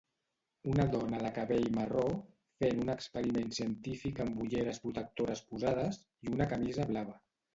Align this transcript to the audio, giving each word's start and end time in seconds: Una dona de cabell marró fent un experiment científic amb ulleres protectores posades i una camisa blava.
Una 0.69 0.85
dona 0.93 1.17
de 1.23 1.31
cabell 1.35 1.67
marró 1.75 2.05
fent 2.63 2.79
un 2.85 2.89
experiment 2.93 3.53
científic 3.59 4.23
amb 4.25 4.41
ulleres 4.45 4.81
protectores 4.87 5.43
posades 5.53 6.03
i 6.29 6.33
una 6.37 6.49
camisa 6.55 6.91
blava. 6.93 7.15